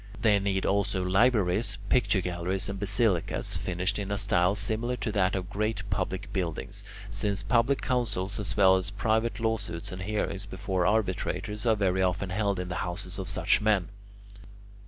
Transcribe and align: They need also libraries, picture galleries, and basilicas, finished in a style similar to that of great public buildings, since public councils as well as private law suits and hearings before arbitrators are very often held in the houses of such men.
They 0.19 0.39
need 0.39 0.65
also 0.65 1.03
libraries, 1.03 1.77
picture 1.89 2.21
galleries, 2.21 2.67
and 2.69 2.79
basilicas, 2.79 3.55
finished 3.55 3.99
in 3.99 4.09
a 4.09 4.17
style 4.17 4.55
similar 4.55 4.95
to 4.95 5.11
that 5.11 5.35
of 5.35 5.51
great 5.51 5.87
public 5.91 6.33
buildings, 6.33 6.83
since 7.11 7.43
public 7.43 7.81
councils 7.81 8.39
as 8.39 8.57
well 8.57 8.77
as 8.77 8.89
private 8.89 9.39
law 9.39 9.57
suits 9.57 9.91
and 9.91 10.01
hearings 10.01 10.47
before 10.47 10.87
arbitrators 10.87 11.67
are 11.67 11.75
very 11.75 12.01
often 12.01 12.31
held 12.31 12.59
in 12.59 12.69
the 12.69 12.75
houses 12.81 13.19
of 13.19 13.29
such 13.29 13.61
men. 13.61 13.89